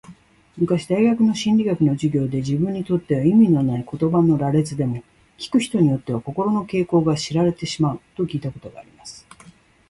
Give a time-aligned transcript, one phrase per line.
[0.57, 5.03] 昔大学の心理学の授業で、自分にとっては意味のない言葉の羅列でも、
[5.37, 9.27] 聞く人によっては、心の傾向が知られてしまうと聞いたことがあります。